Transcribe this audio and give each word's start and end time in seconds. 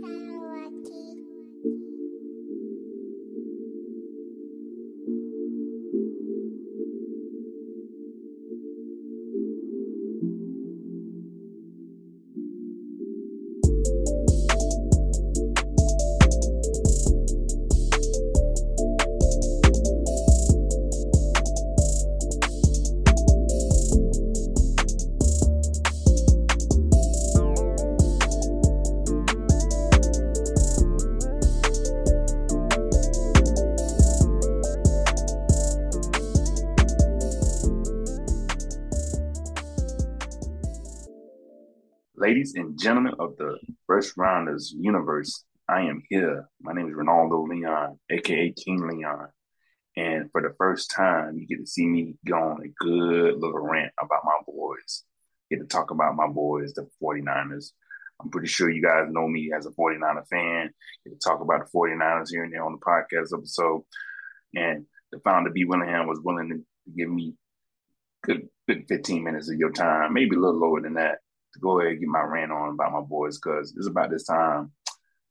Kawaki. 0.00 1.29
Ladies 42.30 42.54
and 42.54 42.78
gentlemen 42.78 43.14
of 43.18 43.36
the 43.38 43.58
First 43.88 44.16
Rounders 44.16 44.72
universe, 44.78 45.44
I 45.68 45.80
am 45.80 46.00
here. 46.08 46.48
My 46.62 46.72
name 46.72 46.86
is 46.86 46.94
Ronaldo 46.94 47.48
Leon, 47.48 47.98
aka 48.08 48.52
King 48.52 48.86
Leon. 48.86 49.26
And 49.96 50.30
for 50.30 50.40
the 50.40 50.54
first 50.56 50.92
time, 50.92 51.38
you 51.38 51.48
get 51.48 51.58
to 51.58 51.66
see 51.66 51.88
me 51.88 52.14
go 52.24 52.36
on 52.36 52.62
a 52.62 52.68
good 52.78 53.34
little 53.34 53.58
rant 53.58 53.90
about 54.00 54.24
my 54.24 54.38
boys. 54.46 55.02
Get 55.50 55.58
to 55.58 55.66
talk 55.66 55.90
about 55.90 56.14
my 56.14 56.28
boys, 56.28 56.72
the 56.74 56.88
49ers. 57.02 57.72
I'm 58.20 58.30
pretty 58.30 58.46
sure 58.46 58.70
you 58.70 58.80
guys 58.80 59.08
know 59.10 59.26
me 59.26 59.50
as 59.52 59.66
a 59.66 59.70
49er 59.70 60.28
fan. 60.28 60.70
Get 61.04 61.20
to 61.20 61.28
talk 61.28 61.40
about 61.40 61.64
the 61.64 61.76
49ers 61.76 62.30
here 62.30 62.44
and 62.44 62.52
there 62.52 62.64
on 62.64 62.78
the 62.78 62.78
podcast 62.78 63.36
episode. 63.36 63.82
And 64.54 64.86
the 65.10 65.18
founder, 65.24 65.50
B. 65.50 65.64
Willingham, 65.64 66.06
was 66.06 66.20
willing 66.22 66.48
to 66.50 66.64
give 66.96 67.10
me 67.10 67.34
good, 68.22 68.48
good 68.68 68.84
15 68.88 69.24
minutes 69.24 69.50
of 69.50 69.56
your 69.56 69.72
time, 69.72 70.12
maybe 70.12 70.36
a 70.36 70.38
little 70.38 70.60
lower 70.60 70.80
than 70.80 70.94
that 70.94 71.18
to 71.52 71.60
go 71.60 71.80
ahead 71.80 71.92
and 71.92 72.00
get 72.00 72.08
my 72.08 72.22
rant 72.22 72.52
on 72.52 72.70
about 72.70 72.92
my 72.92 73.00
boys 73.00 73.38
because 73.38 73.74
it's 73.76 73.86
about 73.86 74.10
this 74.10 74.24
time 74.24 74.72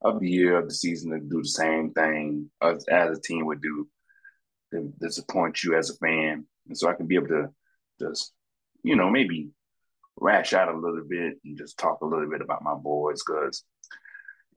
of 0.02 0.20
the 0.20 0.30
year 0.30 0.58
of 0.58 0.68
the 0.68 0.74
season 0.74 1.12
to 1.12 1.20
do 1.20 1.42
the 1.42 1.48
same 1.48 1.92
thing 1.92 2.50
as, 2.62 2.86
as 2.88 3.18
a 3.18 3.22
team 3.22 3.46
would 3.46 3.62
do 3.62 3.88
to 4.74 4.94
disappoint 5.00 5.64
you 5.64 5.76
as 5.76 5.90
a 5.90 5.98
fan. 5.98 6.46
And 6.68 6.78
so 6.78 6.90
I 6.90 6.94
can 6.94 7.08
be 7.08 7.16
able 7.16 7.28
to 7.28 7.50
just, 8.00 8.34
you 8.84 8.96
know, 8.96 9.10
maybe 9.10 9.50
rash 10.18 10.54
out 10.54 10.74
a 10.74 10.78
little 10.78 11.04
bit 11.08 11.38
and 11.44 11.58
just 11.58 11.78
talk 11.78 12.02
a 12.02 12.06
little 12.06 12.30
bit 12.30 12.42
about 12.42 12.64
my 12.64 12.76
boys 12.76 13.22
because 13.26 13.64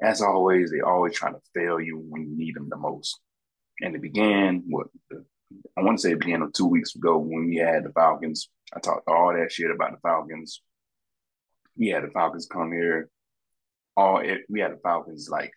as 0.00 0.20
always, 0.20 0.70
they 0.70 0.80
always 0.80 1.14
try 1.14 1.30
to 1.30 1.40
fail 1.55 1.80
you 1.80 1.98
when 2.08 2.22
you 2.22 2.36
need 2.36 2.56
them 2.56 2.68
the 2.68 2.77
most. 2.77 3.20
And 3.80 3.94
it 3.94 4.02
began 4.02 4.64
what 4.68 4.88
I 5.77 5.83
want 5.83 5.98
to 5.98 6.02
say 6.02 6.12
it 6.12 6.20
began 6.20 6.50
two 6.52 6.66
weeks 6.66 6.94
ago 6.94 7.18
when 7.18 7.46
we 7.46 7.56
had 7.56 7.84
the 7.84 7.92
Falcons. 7.92 8.48
I 8.74 8.80
talked 8.80 9.08
all 9.08 9.33
that 9.34 9.52
shit 9.52 9.70
about 9.70 9.92
the 9.92 9.98
Falcons 9.98 10.60
we 11.77 11.89
had 11.89 12.05
the 12.05 12.11
Falcons 12.11 12.47
come 12.51 12.73
here. 12.73 13.09
All 13.97 14.19
it, 14.19 14.42
we 14.48 14.61
had 14.61 14.73
the 14.73 14.81
Falcons 14.83 15.28
like 15.31 15.53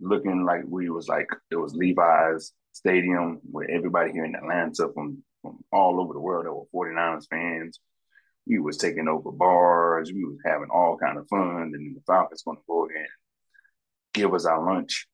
looking 0.00 0.44
like 0.44 0.62
we 0.68 0.90
was 0.90 1.08
like 1.08 1.28
it 1.50 1.56
was 1.56 1.74
Levi's 1.74 2.52
Stadium 2.72 3.40
where 3.50 3.70
everybody 3.70 4.12
here 4.12 4.24
in 4.24 4.34
Atlanta 4.34 4.88
from 4.94 5.22
from 5.42 5.58
all 5.72 6.00
over 6.00 6.12
the 6.12 6.20
world 6.20 6.46
that 6.46 6.52
were 6.52 6.92
49ers 6.92 7.28
fans. 7.28 7.80
We 8.46 8.58
was 8.58 8.76
taking 8.76 9.08
over 9.08 9.32
bars. 9.32 10.12
We 10.12 10.24
was 10.24 10.38
having 10.44 10.68
all 10.72 10.96
kind 10.98 11.18
of 11.18 11.26
fun. 11.28 11.72
And 11.74 11.96
the 11.96 12.00
Falcons 12.06 12.42
going 12.42 12.58
to 12.58 12.62
go 12.68 12.86
ahead 12.86 13.00
and 13.00 13.08
give 14.14 14.34
us 14.34 14.46
our 14.46 14.64
lunch. 14.64 15.06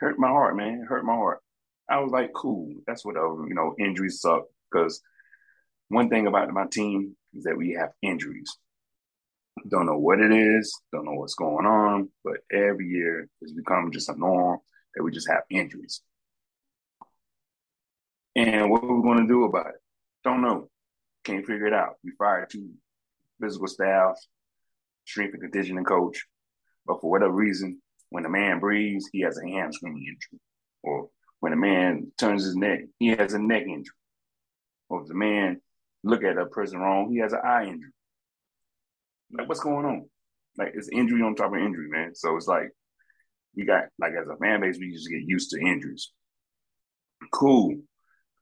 Hurt 0.00 0.18
my 0.18 0.28
heart, 0.28 0.56
man. 0.56 0.84
Hurt 0.88 1.04
my 1.04 1.14
heart. 1.14 1.40
I 1.88 2.00
was 2.00 2.12
like, 2.12 2.32
cool. 2.34 2.72
That's 2.86 3.04
what, 3.04 3.16
uh, 3.16 3.44
you 3.46 3.54
know, 3.54 3.74
injuries 3.78 4.20
suck 4.20 4.44
because 4.70 5.00
one 5.88 6.08
thing 6.08 6.26
about 6.26 6.50
my 6.50 6.66
team 6.66 7.16
is 7.34 7.44
that 7.44 7.56
we 7.56 7.72
have 7.72 7.90
injuries. 8.02 8.56
Don't 9.68 9.86
know 9.86 9.98
what 9.98 10.20
it 10.20 10.32
is, 10.32 10.72
don't 10.92 11.04
know 11.04 11.14
what's 11.14 11.34
going 11.34 11.66
on, 11.66 12.10
but 12.24 12.38
every 12.52 12.88
year 12.88 13.28
it's 13.40 13.52
become 13.52 13.90
just 13.90 14.08
a 14.08 14.18
norm 14.18 14.60
that 14.94 15.02
we 15.02 15.10
just 15.10 15.28
have 15.28 15.42
injuries. 15.50 16.02
And 18.36 18.70
what 18.70 18.84
are 18.84 18.96
we 18.96 19.02
going 19.02 19.22
to 19.22 19.26
do 19.26 19.44
about 19.44 19.68
it? 19.68 19.82
Don't 20.22 20.42
know. 20.42 20.68
Can't 21.24 21.44
figure 21.44 21.66
it 21.66 21.72
out. 21.72 21.96
We 22.04 22.12
fired 22.16 22.50
two 22.50 22.70
physical 23.40 23.66
staff, 23.66 24.16
strength 25.06 25.34
and 25.34 25.42
conditioning 25.42 25.84
coach, 25.84 26.24
but 26.86 27.00
for 27.00 27.10
whatever 27.10 27.32
reason, 27.32 27.80
when 28.10 28.24
a 28.24 28.30
man 28.30 28.60
breathes, 28.60 29.08
he 29.12 29.20
has 29.20 29.38
a 29.38 29.48
hamstring 29.48 29.96
injury. 29.98 30.40
Or 30.82 31.08
when 31.40 31.52
a 31.52 31.56
man 31.56 32.12
turns 32.18 32.44
his 32.44 32.56
neck, 32.56 32.80
he 32.98 33.08
has 33.08 33.34
a 33.34 33.38
neck 33.38 33.62
injury. 33.62 33.94
Or 34.88 35.02
if 35.02 35.08
the 35.08 35.14
man 35.14 35.60
look 36.04 36.24
at 36.24 36.38
a 36.38 36.46
person 36.46 36.78
wrong. 36.78 37.10
He 37.10 37.18
has 37.18 37.32
an 37.32 37.40
eye 37.44 37.64
injury. 37.64 37.90
Like, 39.32 39.48
what's 39.48 39.60
going 39.60 39.84
on? 39.84 40.08
Like, 40.56 40.72
it's 40.74 40.88
injury 40.88 41.22
on 41.22 41.34
top 41.34 41.52
of 41.52 41.60
injury, 41.60 41.88
man. 41.88 42.14
So 42.14 42.36
it's 42.36 42.46
like, 42.46 42.70
we 43.56 43.64
got, 43.64 43.84
like, 43.98 44.12
as 44.12 44.28
a 44.28 44.36
fan 44.36 44.60
base, 44.60 44.78
we 44.78 44.92
just 44.92 45.10
get 45.10 45.22
used 45.24 45.50
to 45.50 45.60
injuries. 45.60 46.12
Cool. 47.32 47.76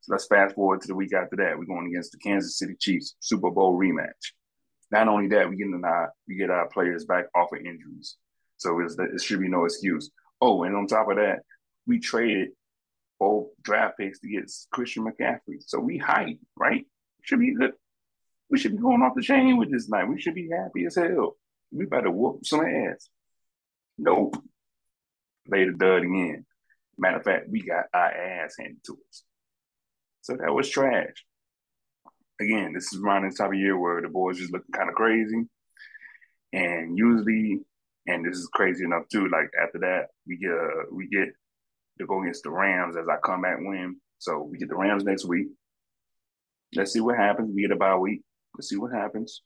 So 0.03 0.13
let's 0.13 0.27
fast 0.27 0.55
forward 0.55 0.81
to 0.83 0.89
the 0.89 0.95
week 0.95 1.13
after 1.13 1.37
that. 1.37 1.59
We're 1.59 1.65
going 1.65 1.89
against 1.89 2.13
the 2.13 2.19
Kansas 2.19 2.59
City 2.59 2.75
Chiefs 2.79 3.17
Super 3.21 3.51
Bowl 3.51 3.79
rematch. 3.79 4.33
Not 4.91 5.09
only 5.09 5.29
that, 5.29 5.49
we 5.49 5.57
get 5.57 5.67
our 5.85 6.13
we 6.29 6.37
get 6.37 6.51
our 6.51 6.69
players 6.69 7.05
back 7.07 7.25
off 7.35 7.53
of 7.53 7.59
injuries, 7.59 8.17
so 8.57 8.79
it 8.81 9.21
should 9.21 9.41
be 9.41 9.49
no 9.49 9.65
excuse. 9.65 10.11
Oh, 10.41 10.63
and 10.63 10.77
on 10.77 10.87
top 10.87 11.11
of 11.11 11.17
that, 11.17 11.41
we 11.89 11.99
traded 11.99 12.51
both 13.19 13.49
draft 13.63 13.99
picks 13.99 14.21
to 14.21 14.29
get 14.29 14.51
Christian 14.71 15.05
McCaffrey, 15.05 15.59
so 15.61 15.81
we 15.81 15.99
hype, 15.99 16.39
right? 16.57 16.87
Should 17.27 17.41
be 17.41 17.55
good. 17.55 17.73
We 18.49 18.59
should 18.59 18.73
be 18.73 18.79
going 18.79 19.03
off 19.03 19.17
the 19.17 19.23
chain 19.23 19.57
with 19.57 19.71
this 19.71 19.89
night. 19.89 20.09
We 20.09 20.21
should 20.21 20.35
be 20.35 20.49
happy 20.49 20.87
as 20.87 20.95
hell. 20.95 21.37
We 21.73 21.85
better 21.85 22.11
whoop 22.11 22.47
some 22.47 22.65
ass. 22.65 23.09
Nope. 23.99 24.37
Later 25.49 25.73
dud 25.73 26.05
again. 26.05 26.47
Matter 26.97 27.17
of 27.17 27.25
fact, 27.25 27.49
we 27.51 27.63
got 27.63 27.87
our 27.93 28.11
ass 28.11 28.55
handed 28.59 28.83
to 28.85 28.93
us. 29.09 29.25
So 30.23 30.37
that 30.37 30.55
was 30.55 30.71
trash. 30.71 31.25
Again, 32.41 32.73
this 32.73 32.93
is 32.93 33.01
around 33.01 33.25
this 33.25 33.39
time 33.39 33.53
of 33.53 33.59
year 33.59 33.77
where 33.77 34.01
the 34.01 34.09
boys 34.09 34.39
just 34.39 34.53
looking 34.53 34.73
kind 34.73 34.89
of 34.89 34.95
crazy. 34.95 35.47
And 36.53 36.97
usually, 36.97 37.61
and 38.07 38.25
this 38.25 38.39
is 38.39 38.49
crazy 38.53 38.85
enough 38.85 39.09
too, 39.11 39.29
like 39.29 39.51
after 39.61 39.81
that, 39.81 40.07
we 40.27 40.37
get 40.37 40.51
uh, 40.51 40.85
we 40.93 41.09
get 41.09 41.29
to 41.99 42.07
go 42.07 42.23
against 42.23 42.45
the 42.45 42.51
Rams 42.51 42.97
as 42.97 43.09
I 43.09 43.17
come 43.25 43.43
back 43.43 43.59
win. 43.59 43.97
So 44.19 44.43
we 44.43 44.59
get 44.59 44.69
the 44.69 44.77
Rams 44.77 45.05
next 45.05 45.25
week. 45.25 45.49
Let's 46.75 46.93
see 46.93 47.01
what 47.01 47.17
happens. 47.17 47.53
We 47.55 47.63
get 47.63 47.71
a 47.71 47.77
bye 47.77 47.97
week. 47.97 48.23
Let's 48.57 48.69
see 48.69 48.77
what 48.77 48.93
happens. 48.93 49.43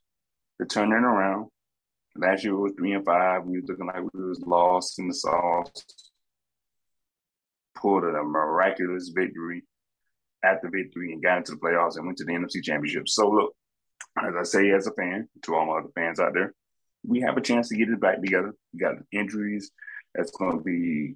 They're 0.58 0.66
turning 0.66 0.92
around. 0.92 1.48
Last 2.16 2.44
year 2.44 2.54
it 2.54 2.60
was 2.60 2.72
three 2.76 2.92
and 2.92 3.04
five. 3.04 3.44
We 3.44 3.60
was 3.60 3.68
looking 3.68 3.86
like 3.86 4.02
we 4.12 4.28
was 4.28 4.42
lost 4.44 4.98
in 4.98 5.08
the 5.08 5.14
sauce. 5.14 5.70
Pulled 7.76 8.04
a 8.04 8.22
miraculous 8.22 9.10
victory 9.14 9.62
at 10.44 10.60
the 10.62 10.68
victory 10.68 11.12
and 11.12 11.22
got 11.22 11.38
into 11.38 11.52
the 11.52 11.58
playoffs 11.58 11.96
and 11.96 12.06
went 12.06 12.18
to 12.18 12.24
the 12.24 12.32
NFC 12.32 12.62
Championship. 12.62 13.08
So 13.08 13.28
look, 13.28 13.54
as 14.18 14.34
I 14.38 14.42
say 14.42 14.70
as 14.70 14.86
a 14.86 14.92
fan, 14.92 15.28
to 15.42 15.54
all 15.54 15.66
my 15.66 15.78
other 15.78 15.88
fans 15.94 16.18
out 16.18 16.34
there, 16.34 16.54
we 17.06 17.20
have 17.20 17.36
a 17.36 17.40
chance 17.40 17.68
to 17.68 17.76
get 17.76 17.88
it 17.88 18.00
back 18.00 18.20
together. 18.20 18.54
We 18.72 18.80
got 18.80 18.96
injuries. 19.12 19.70
That's 20.14 20.30
going 20.32 20.58
to 20.58 20.64
be 20.64 21.14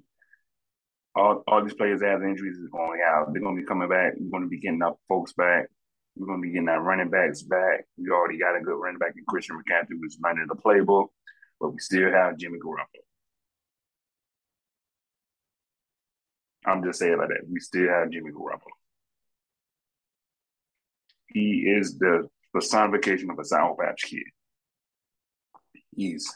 all, 1.15 1.43
all 1.47 1.63
these 1.63 1.73
players 1.73 2.01
have 2.01 2.23
injuries 2.23 2.57
is 2.57 2.69
going 2.69 3.01
out. 3.05 3.31
They're 3.31 3.41
going 3.41 3.55
to 3.55 3.61
be 3.61 3.67
coming 3.67 3.89
back. 3.89 4.13
We're 4.17 4.31
going 4.31 4.43
to 4.43 4.49
be 4.49 4.59
getting 4.59 4.81
our 4.81 4.95
folks 5.07 5.33
back. 5.33 5.67
We're 6.15 6.27
going 6.27 6.41
to 6.41 6.47
be 6.47 6.53
getting 6.53 6.69
our 6.69 6.81
running 6.81 7.09
backs 7.09 7.41
back. 7.41 7.85
We 7.97 8.09
already 8.09 8.37
got 8.37 8.55
a 8.55 8.61
good 8.61 8.77
running 8.77 8.99
back 8.99 9.13
in 9.17 9.25
Christian 9.27 9.57
McCaffrey, 9.57 9.97
who's 9.99 10.17
running 10.23 10.47
the 10.47 10.55
playbook, 10.55 11.07
but 11.59 11.71
we 11.71 11.79
still 11.79 12.11
have 12.11 12.37
Jimmy 12.37 12.59
Garoppolo. 12.59 13.03
I'm 16.65 16.83
just 16.83 16.99
saying 16.99 17.17
like 17.17 17.29
that. 17.29 17.47
We 17.51 17.59
still 17.59 17.89
have 17.89 18.09
Jimmy 18.09 18.31
Garoppolo. 18.31 18.71
He 21.27 21.65
is 21.77 21.97
the 21.97 22.29
personification 22.53 23.29
of 23.29 23.37
a 23.37 23.43
Sour 23.43 23.75
Patch 23.75 24.03
Kid. 24.03 24.23
He's 25.93 26.33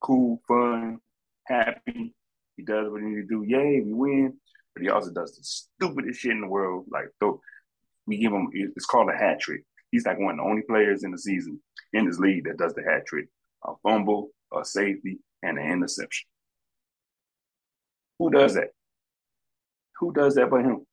cool, 0.00 0.40
fun, 0.48 0.98
happy. 1.46 2.14
He 2.56 2.62
does 2.62 2.90
what 2.90 3.02
he 3.02 3.08
needs 3.08 3.28
to 3.28 3.34
do. 3.40 3.44
Yay, 3.46 3.82
we 3.84 3.92
win. 3.92 4.38
But 4.74 4.82
he 4.82 4.88
also 4.88 5.10
does 5.10 5.36
the 5.36 5.44
stupidest 5.44 6.20
shit 6.20 6.32
in 6.32 6.40
the 6.40 6.46
world, 6.46 6.86
like 6.90 7.08
throw, 7.20 7.40
we 8.06 8.18
give 8.18 8.32
him 8.32 8.48
it's 8.52 8.86
called 8.86 9.10
a 9.10 9.16
hat 9.16 9.40
trick. 9.40 9.62
He's 9.90 10.06
like 10.06 10.18
one 10.18 10.38
of 10.38 10.44
the 10.44 10.50
only 10.50 10.62
players 10.62 11.04
in 11.04 11.10
the 11.10 11.18
season 11.18 11.60
in 11.92 12.06
this 12.06 12.18
league 12.18 12.44
that 12.44 12.58
does 12.58 12.74
the 12.74 12.82
hat 12.82 13.06
trick: 13.06 13.26
a 13.64 13.72
fumble, 13.82 14.30
a 14.56 14.64
safety, 14.64 15.18
and 15.42 15.58
an 15.58 15.70
interception. 15.70 16.28
Who 18.18 18.30
does 18.30 18.54
that? 18.54 18.68
Who 19.98 20.12
does 20.12 20.34
that 20.34 20.50
but 20.50 20.62
him? 20.62 20.86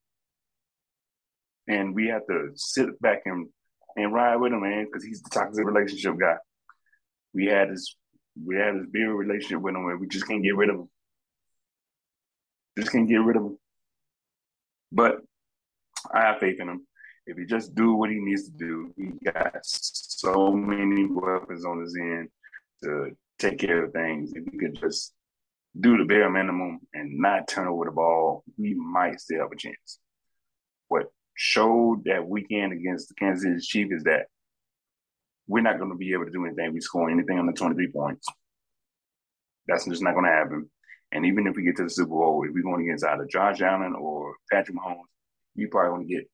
And 1.68 1.96
we 1.96 2.08
have 2.08 2.26
to 2.28 2.52
sit 2.56 3.00
back 3.02 3.24
and 3.26 3.48
and 3.96 4.14
ride 4.14 4.38
with 4.38 4.54
him, 4.54 4.62
man, 4.62 4.86
because 4.86 5.04
he's 5.04 5.22
the 5.22 5.30
toxic 5.30 5.66
relationship 5.66 6.18
guy. 6.20 6.36
We 7.34 7.46
had 7.46 7.72
this 7.72 7.96
we 8.46 8.56
had 8.56 8.76
this 8.76 8.88
big 8.92 9.08
relationship 9.08 9.62
with 9.62 9.76
him 9.76 9.84
where 9.84 9.98
we 9.98 10.08
just 10.08 10.28
can't 10.28 10.44
get 10.44 10.56
rid 10.56 10.70
of 10.70 10.78
him. 10.78 10.90
Just 12.78 12.92
can't 12.92 13.08
get 13.08 13.18
rid 13.18 13.38
of 13.38 13.44
him. 13.44 13.58
But 14.92 15.20
I 16.12 16.22
have 16.22 16.40
faith 16.40 16.60
in 16.60 16.70
him. 16.70 16.88
If 17.30 17.38
he 17.38 17.46
just 17.46 17.76
do 17.76 17.94
what 17.94 18.10
he 18.10 18.18
needs 18.20 18.46
to 18.46 18.58
do, 18.58 18.92
he 18.98 19.12
got 19.24 19.54
so 19.62 20.52
many 20.52 21.06
weapons 21.06 21.64
on 21.64 21.80
his 21.80 21.96
end 21.96 22.30
to 22.84 23.12
take 23.38 23.60
care 23.60 23.86
of 23.86 23.94
things. 23.94 24.31
If 24.34 24.52
he 24.52 24.58
could 24.58 24.74
just 24.74 25.14
do 25.80 25.96
the 25.96 26.06
bare 26.06 26.28
minimum 26.28 26.80
and 26.96 27.20
not 27.20 27.48
turn 27.48 27.68
over 27.68 27.86
the 27.86 27.92
ball, 27.92 28.44
we 28.58 28.74
might 28.74 29.22
still 29.22 29.42
have 29.42 29.52
a 29.52 29.56
chance. 29.56 30.00
What 30.88 31.12
showed 31.36 32.04
that 32.06 32.28
weekend 32.28 32.74
against 32.74 33.10
the 33.10 33.14
Kansas 33.14 33.44
City 33.44 33.60
Chiefs 33.60 33.98
is 33.98 34.04
that 34.06 34.25
we're 35.48 35.62
not 35.62 35.78
going 35.78 35.92
to 35.92 35.98
be 35.98 36.14
able 36.14 36.25
to 36.25 36.32
do 36.32 36.46
anything. 36.46 36.74
We 36.74 36.82
score 36.82 37.12
anything 37.12 37.38
under 37.38 37.54
23 37.54 37.92
points. 37.92 38.28
That's 39.68 39.86
just 39.86 40.02
not 40.02 40.16
going 40.16 40.25
to 40.25 40.32
happen. 40.32 40.68
And 41.12 41.28
even 41.28 41.46
if 41.46 41.56
we 41.56 41.62
get 41.62 41.75
to 41.78 41.84
the 41.84 41.90
Super 41.92 42.10
Bowl, 42.10 42.44
if 42.44 42.54
we're 42.56 42.64
going 42.64 42.82
against 42.82 43.06
either 43.06 43.28
Josh 43.32 43.62
Allen 43.62 43.94
or 43.94 44.36
Patrick 44.52 44.75
Mahomes, 44.75 45.04
you 45.54 45.68
probably 45.68 45.90
going 45.90 46.08
to 46.08 46.14
get 46.16 46.30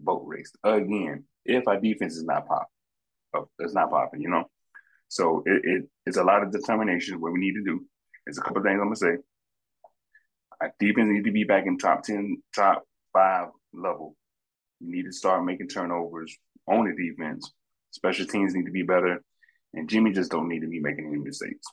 boat 0.00 0.22
race 0.26 0.52
again 0.64 1.24
if 1.44 1.66
our 1.68 1.80
defense 1.80 2.16
is 2.16 2.24
not 2.24 2.46
popping. 2.46 2.66
Oh, 3.34 3.48
it's 3.58 3.74
not 3.74 3.90
popping, 3.90 4.20
you 4.20 4.28
know. 4.28 4.44
So 5.08 5.42
it, 5.46 5.60
it, 5.64 5.84
it's 6.06 6.16
a 6.16 6.24
lot 6.24 6.42
of 6.42 6.50
determination. 6.50 7.20
What 7.20 7.32
we 7.32 7.40
need 7.40 7.54
to 7.54 7.64
do. 7.64 7.84
There's 8.24 8.38
a 8.38 8.42
couple 8.42 8.62
things 8.62 8.78
I'm 8.80 8.86
gonna 8.86 8.96
say. 8.96 9.16
Our 10.60 10.72
defense 10.80 11.08
need 11.10 11.24
to 11.24 11.32
be 11.32 11.44
back 11.44 11.66
in 11.66 11.78
top 11.78 12.02
ten, 12.02 12.42
top 12.54 12.84
five 13.12 13.48
level. 13.72 14.16
We 14.80 14.88
need 14.88 15.04
to 15.04 15.12
start 15.12 15.44
making 15.44 15.68
turnovers 15.68 16.36
on 16.66 16.86
the 16.86 17.10
defense. 17.10 17.52
Special 17.90 18.26
teams 18.26 18.54
need 18.54 18.66
to 18.66 18.72
be 18.72 18.82
better, 18.82 19.22
and 19.74 19.88
Jimmy 19.88 20.12
just 20.12 20.30
don't 20.30 20.48
need 20.48 20.60
to 20.60 20.68
be 20.68 20.80
making 20.80 21.06
any 21.06 21.18
mistakes. 21.18 21.66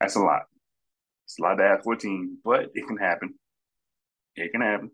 That's 0.00 0.16
a 0.16 0.20
lot. 0.20 0.42
It's 1.24 1.38
a 1.38 1.42
lot 1.42 1.56
to 1.56 1.64
ask 1.64 1.84
for 1.84 1.94
a 1.94 1.98
team, 1.98 2.38
but 2.44 2.70
it 2.74 2.86
can 2.86 2.98
happen. 2.98 3.34
It 4.36 4.52
can 4.52 4.60
happen. 4.60 4.90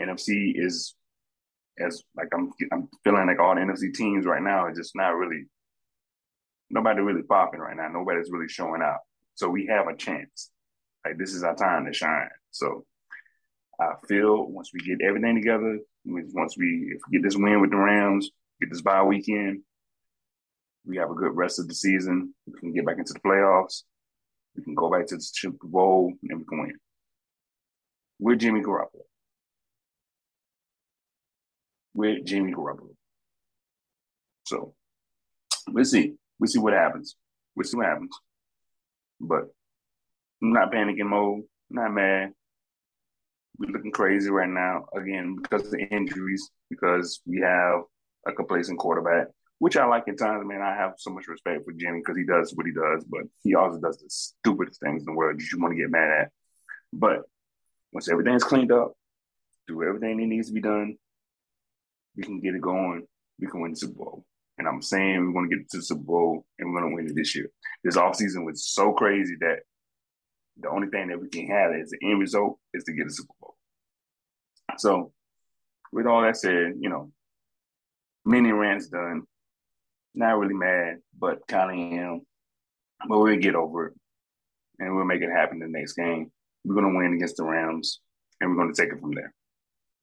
NFC 0.00 0.52
is 0.54 0.94
as 1.78 2.02
like 2.16 2.28
I'm 2.32 2.52
I'm 2.72 2.88
feeling 3.02 3.26
like 3.26 3.40
all 3.40 3.54
the 3.54 3.60
NFC 3.60 3.92
teams 3.92 4.26
right 4.26 4.42
now 4.42 4.64
are 4.64 4.74
just 4.74 4.94
not 4.94 5.16
really 5.16 5.44
nobody 6.70 7.00
really 7.00 7.22
popping 7.22 7.60
right 7.60 7.76
now. 7.76 7.88
Nobody's 7.88 8.30
really 8.30 8.48
showing 8.48 8.82
out. 8.82 9.00
So 9.34 9.48
we 9.48 9.66
have 9.66 9.88
a 9.88 9.96
chance. 9.96 10.50
Like 11.04 11.18
this 11.18 11.34
is 11.34 11.42
our 11.42 11.54
time 11.54 11.86
to 11.86 11.92
shine. 11.92 12.28
So 12.50 12.84
I 13.80 13.92
feel 14.08 14.46
once 14.46 14.70
we 14.72 14.80
get 14.80 15.04
everything 15.06 15.34
together, 15.34 15.78
once 16.04 16.56
we, 16.56 16.96
we 17.08 17.18
get 17.18 17.22
this 17.22 17.36
win 17.36 17.60
with 17.60 17.70
the 17.70 17.76
Rams, 17.76 18.30
get 18.60 18.70
this 18.70 18.82
bye 18.82 19.02
weekend, 19.02 19.62
we 20.86 20.96
have 20.98 21.10
a 21.10 21.14
good 21.14 21.34
rest 21.34 21.58
of 21.58 21.68
the 21.68 21.74
season. 21.74 22.34
We 22.46 22.58
can 22.60 22.72
get 22.72 22.86
back 22.86 22.98
into 22.98 23.14
the 23.14 23.20
playoffs. 23.20 23.82
We 24.56 24.62
can 24.62 24.74
go 24.74 24.90
back 24.90 25.06
to 25.06 25.16
the 25.16 25.22
Super 25.22 25.66
Bowl 25.66 26.12
and 26.28 26.38
we 26.38 26.44
can 26.44 26.60
win. 26.60 26.78
With 28.20 28.38
Jimmy 28.38 28.60
Garoppolo. 28.60 29.02
With 31.94 32.24
Jimmy 32.24 32.52
Garoppolo. 32.52 32.94
So 34.44 34.74
we'll 35.68 35.84
see. 35.84 36.14
We'll 36.38 36.48
see 36.48 36.58
what 36.58 36.72
happens. 36.72 37.16
We'll 37.54 37.64
see 37.64 37.76
what 37.76 37.86
happens. 37.86 38.10
But 39.20 39.44
I'm 40.42 40.52
not 40.52 40.72
panicking 40.72 41.08
mode. 41.08 41.44
Not 41.70 41.92
mad. 41.92 42.32
We're 43.58 43.70
looking 43.70 43.92
crazy 43.92 44.30
right 44.30 44.48
now 44.48 44.86
again 44.94 45.36
because 45.40 45.66
of 45.66 45.70
the 45.70 45.86
injuries. 45.86 46.50
Because 46.68 47.20
we 47.24 47.40
have 47.40 47.82
a 48.26 48.32
complacent 48.32 48.78
quarterback, 48.78 49.28
which 49.58 49.76
I 49.76 49.86
like 49.86 50.08
at 50.08 50.18
times. 50.18 50.44
Man, 50.44 50.62
I 50.62 50.74
have 50.74 50.94
so 50.98 51.10
much 51.10 51.28
respect 51.28 51.64
for 51.64 51.72
Jimmy 51.72 52.00
because 52.00 52.16
he 52.16 52.24
does 52.24 52.52
what 52.54 52.66
he 52.66 52.72
does, 52.72 53.04
but 53.04 53.22
he 53.42 53.54
also 53.54 53.78
does 53.78 53.98
the 53.98 54.08
stupidest 54.08 54.80
things 54.80 55.02
in 55.02 55.06
the 55.06 55.12
world 55.12 55.40
you 55.40 55.60
want 55.60 55.72
to 55.72 55.80
get 55.80 55.90
mad 55.90 56.22
at. 56.22 56.30
But 56.92 57.22
once 57.92 58.08
everything's 58.08 58.42
cleaned 58.42 58.72
up, 58.72 58.94
do 59.68 59.82
everything 59.82 60.18
that 60.18 60.26
needs 60.26 60.48
to 60.48 60.52
be 60.52 60.60
done, 60.60 60.96
we 62.16 62.22
can 62.22 62.40
get 62.40 62.54
it 62.54 62.60
going. 62.60 63.06
We 63.40 63.46
can 63.46 63.60
win 63.60 63.72
the 63.72 63.76
Super 63.76 63.94
Bowl. 63.94 64.24
And 64.58 64.68
I'm 64.68 64.82
saying 64.82 65.26
we're 65.26 65.32
going 65.32 65.50
to 65.50 65.56
get 65.56 65.70
to 65.70 65.78
the 65.78 65.82
Super 65.82 66.02
Bowl 66.02 66.46
and 66.58 66.72
we're 66.72 66.80
going 66.80 66.92
to 66.92 66.96
win 66.96 67.06
it 67.08 67.14
this 67.16 67.34
year. 67.34 67.50
This 67.82 67.96
offseason 67.96 68.44
was 68.44 68.66
so 68.66 68.92
crazy 68.92 69.34
that 69.40 69.60
the 70.60 70.68
only 70.70 70.88
thing 70.88 71.08
that 71.08 71.20
we 71.20 71.28
can 71.28 71.48
have 71.48 71.72
as 71.72 71.90
the 71.90 71.98
end 72.02 72.20
result 72.20 72.58
is 72.72 72.84
to 72.84 72.92
get 72.92 73.06
a 73.06 73.10
Super 73.10 73.32
Bowl. 73.40 73.56
So, 74.78 75.12
with 75.92 76.06
all 76.06 76.22
that 76.22 76.36
said, 76.36 76.74
you 76.80 76.88
know, 76.88 77.12
many 78.24 78.52
rants 78.52 78.88
done. 78.88 79.22
Not 80.14 80.38
really 80.38 80.54
mad, 80.54 80.98
but 81.18 81.46
kind 81.48 81.70
of 81.70 81.98
am. 81.98 82.20
But 83.08 83.18
we'll 83.18 83.36
get 83.36 83.56
over 83.56 83.88
it 83.88 83.94
and 84.78 84.94
we'll 84.94 85.04
make 85.04 85.22
it 85.22 85.30
happen 85.30 85.58
the 85.58 85.66
next 85.68 85.94
game. 85.94 86.30
We're 86.64 86.74
going 86.74 86.92
to 86.92 86.98
win 86.98 87.14
against 87.14 87.36
the 87.36 87.44
Rams 87.44 88.00
and 88.40 88.50
we're 88.50 88.62
going 88.62 88.72
to 88.72 88.80
take 88.80 88.92
it 88.92 89.00
from 89.00 89.12
there. 89.12 89.34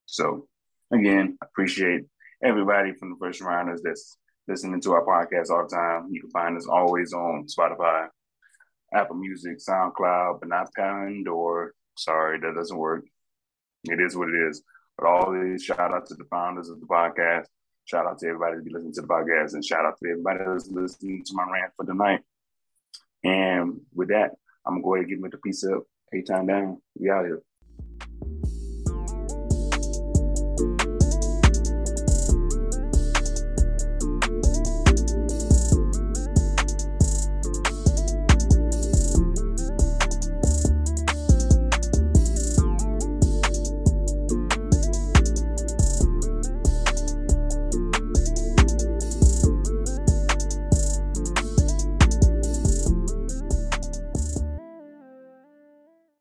So, 0.05 0.47
again, 0.91 1.38
appreciate 1.41 2.05
everybody 2.43 2.93
from 2.93 3.11
the 3.11 3.17
first 3.19 3.41
rounders 3.41 3.81
that's 3.83 4.17
listening 4.47 4.81
to 4.81 4.91
our 4.93 5.05
podcast 5.05 5.49
all 5.49 5.67
the 5.67 5.75
time. 5.75 6.07
You 6.09 6.21
can 6.21 6.31
find 6.31 6.57
us 6.57 6.67
always 6.67 7.13
on 7.13 7.45
Spotify, 7.47 8.07
Apple 8.93 9.15
Music, 9.15 9.57
SoundCloud, 9.57 10.39
but 10.39 10.49
not 10.49 10.73
Pandora. 10.75 11.71
Sorry, 11.97 12.39
that 12.39 12.55
doesn't 12.55 12.77
work. 12.77 13.05
It 13.85 13.99
is 13.99 14.15
what 14.15 14.29
it 14.29 14.35
is. 14.49 14.63
But 14.97 15.31
these 15.31 15.63
shout 15.63 15.79
out 15.79 16.05
to 16.07 16.15
the 16.15 16.25
founders 16.25 16.69
of 16.69 16.79
the 16.79 16.85
podcast. 16.85 17.45
Shout 17.85 18.05
out 18.05 18.19
to 18.19 18.27
everybody 18.27 18.57
who 18.57 18.63
be 18.63 18.71
listening 18.71 18.93
to 18.93 19.01
the 19.01 19.07
podcast, 19.07 19.53
and 19.53 19.65
shout 19.65 19.85
out 19.85 19.97
to 20.03 20.09
everybody 20.09 20.39
that's 20.45 20.69
listening 20.69 21.23
to 21.25 21.33
my 21.33 21.43
rant 21.51 21.73
for 21.75 21.85
tonight. 21.85 22.21
And 23.23 23.81
with 23.93 24.09
that, 24.09 24.31
I'm 24.65 24.75
gonna 24.75 24.83
go 24.83 24.95
ahead 24.95 25.05
and 25.05 25.09
give 25.09 25.19
me 25.19 25.29
the 25.29 25.38
peace 25.38 25.63
up. 25.63 25.83
A-Town 26.13 26.45
down. 26.45 26.81
We 26.99 27.09
out 27.09 27.25
here. 27.25 27.41